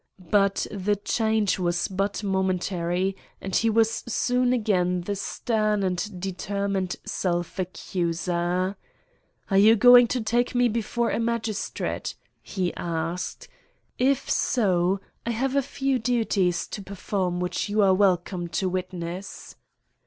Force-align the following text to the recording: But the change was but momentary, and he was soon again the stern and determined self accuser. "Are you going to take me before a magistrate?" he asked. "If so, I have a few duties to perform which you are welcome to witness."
But 0.31 0.65
the 0.71 0.95
change 0.95 1.59
was 1.59 1.87
but 1.87 2.23
momentary, 2.23 3.15
and 3.39 3.55
he 3.55 3.69
was 3.69 4.03
soon 4.07 4.51
again 4.51 5.01
the 5.01 5.15
stern 5.15 5.83
and 5.83 6.19
determined 6.19 6.95
self 7.05 7.59
accuser. 7.59 8.77
"Are 9.51 9.57
you 9.59 9.75
going 9.75 10.07
to 10.07 10.19
take 10.21 10.55
me 10.55 10.69
before 10.69 11.11
a 11.11 11.19
magistrate?" 11.19 12.15
he 12.41 12.73
asked. 12.73 13.47
"If 13.99 14.27
so, 14.27 14.99
I 15.23 15.29
have 15.29 15.55
a 15.55 15.61
few 15.61 15.99
duties 15.99 16.65
to 16.69 16.81
perform 16.81 17.39
which 17.39 17.69
you 17.69 17.83
are 17.83 17.93
welcome 17.93 18.47
to 18.47 18.67
witness." 18.67 19.53